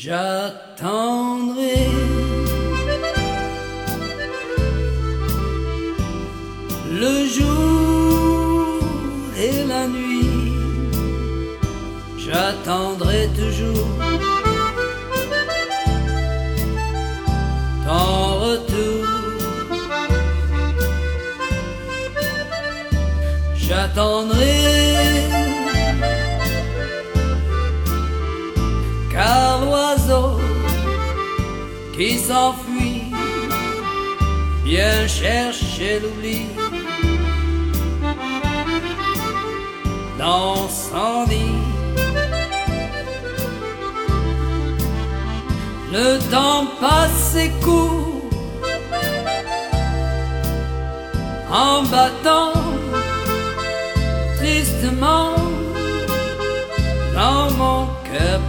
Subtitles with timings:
[0.00, 1.74] J'attendrai
[6.88, 8.78] le jour
[9.36, 10.52] et la nuit.
[12.16, 13.97] J'attendrai toujours
[32.28, 33.04] s'enfuit.
[34.64, 36.42] Vient chercher l'oubli.
[40.18, 41.62] Dans son nid.
[45.96, 48.22] Le temps passe et court
[51.50, 52.52] en battant
[54.38, 55.34] tristement
[57.14, 58.40] dans mon cœur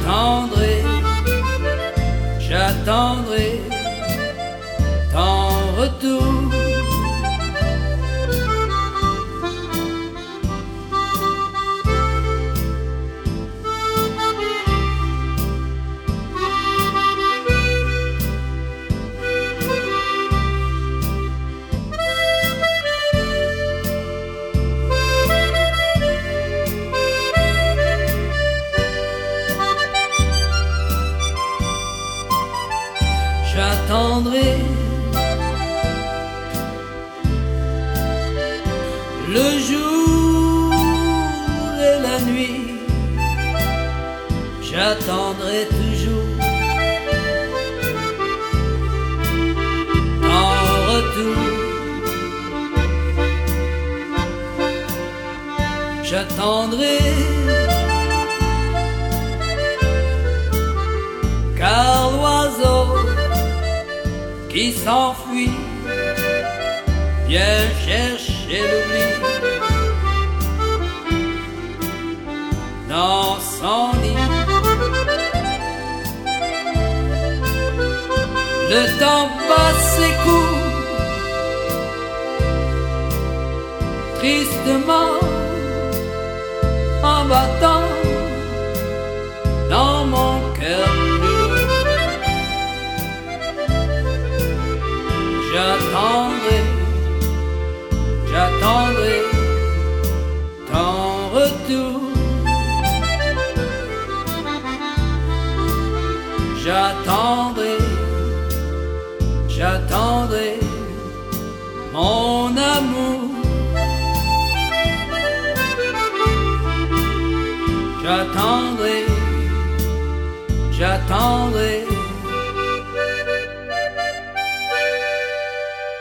[0.00, 0.82] J'attendrai,
[2.40, 3.60] j'attendrai
[5.12, 6.39] ton retour.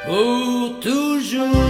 [0.06, 1.69] Pour toujours.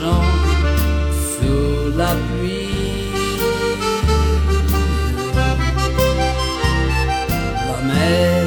[0.00, 3.12] Sous la pluie.
[7.68, 8.44] La mer,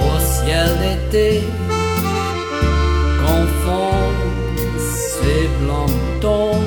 [0.00, 1.42] au ciel d'été,
[3.24, 4.12] confond
[4.78, 6.60] ses blancs tons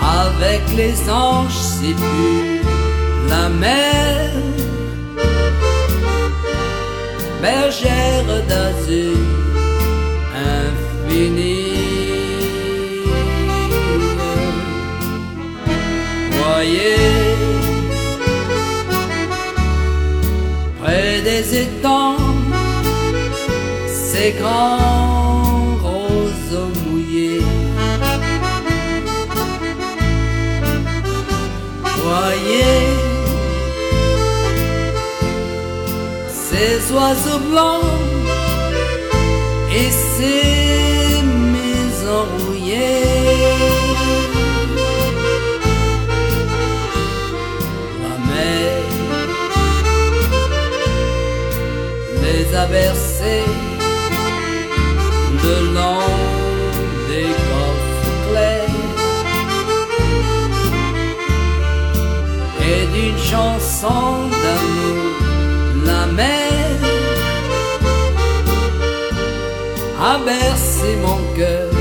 [0.00, 2.60] avec les anges c'est plus
[3.28, 4.47] la mer
[7.40, 9.16] bergère d'azur
[10.56, 11.78] infinie.
[16.32, 16.96] Voyez
[20.82, 22.16] près des étangs
[24.18, 27.42] ces grands roseaux mouillés.
[32.04, 32.87] Voyez
[36.58, 37.84] ces oiseaux blancs
[39.70, 41.22] et ces
[41.54, 43.04] maisons rouillées.
[48.02, 48.82] La mer
[52.22, 53.50] les a bercés
[55.44, 56.10] le long
[57.08, 58.74] des golfes clairs.
[62.70, 64.17] et d'une chanson
[70.00, 70.18] a
[70.96, 71.77] mon cœur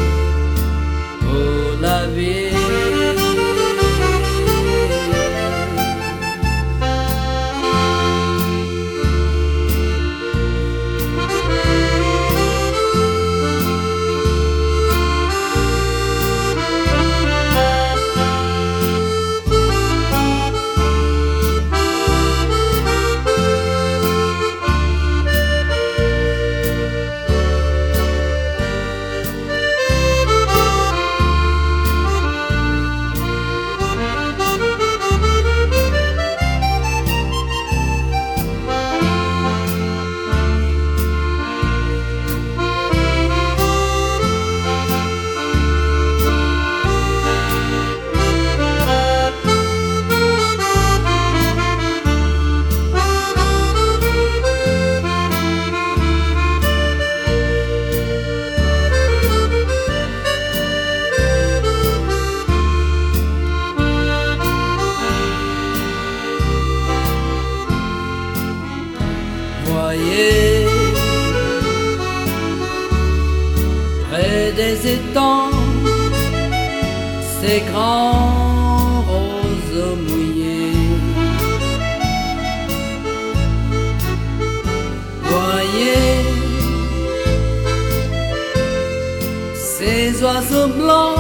[90.18, 91.20] ces oiseaux blancs.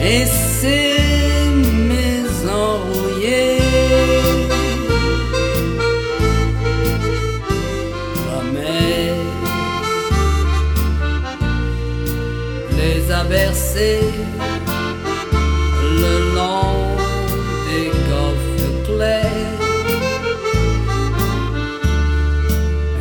[0.00, 0.24] Et
[0.60, 0.96] ces
[1.90, 2.80] maisons.
[8.26, 9.14] La mer
[12.76, 14.10] les a bercés
[16.02, 16.76] le long
[17.68, 19.60] des golfes clairs.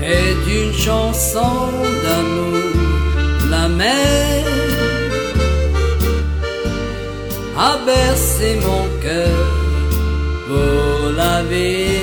[0.02, 1.54] Et d'une chanson
[2.04, 2.46] d'amour
[3.88, 4.43] mer
[7.69, 9.45] a bercé mon cœur
[10.47, 11.96] pour la vie.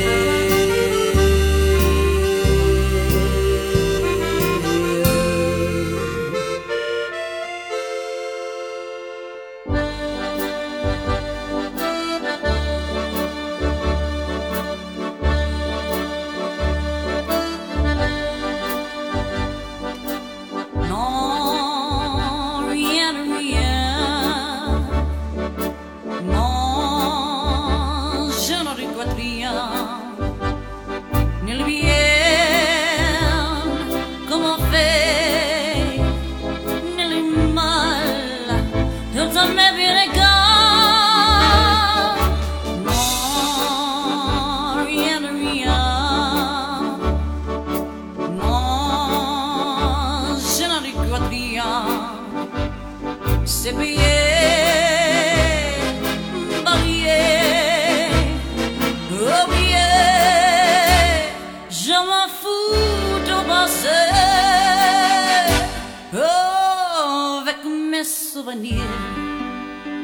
[68.34, 68.94] Mes souvenirs.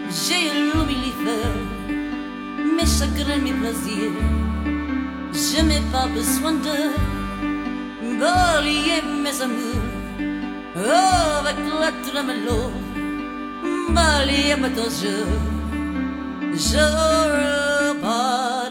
[0.08, 1.38] J'ai l'humilité,
[2.76, 4.18] mes chagrins, mes plaisirs.
[5.32, 6.78] Je n'ai pas besoin de
[8.20, 9.86] balayer mes amours.
[10.76, 12.70] Oh, avec la tremolo,
[13.90, 15.26] balayer ma jeu.
[16.52, 16.84] Je
[17.90, 18.70] repars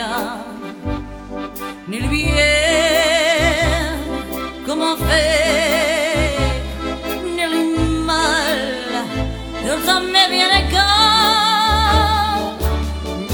[0.00, 0.38] rien.
[1.88, 2.26] Ni le bien,
[4.66, 6.40] comment faire,
[7.24, 7.62] ni le
[8.04, 8.60] mal,
[10.30, 10.48] bien.